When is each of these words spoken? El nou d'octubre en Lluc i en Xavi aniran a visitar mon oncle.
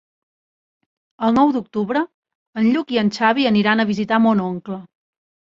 El 1.27 1.35
nou 1.35 1.51
d'octubre 1.57 2.01
en 2.63 2.71
Lluc 2.77 2.95
i 2.97 3.01
en 3.03 3.13
Xavi 3.19 3.47
aniran 3.53 3.85
a 3.85 3.89
visitar 3.93 4.23
mon 4.25 4.43
oncle. 4.51 4.83